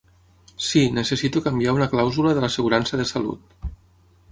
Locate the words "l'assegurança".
2.47-3.03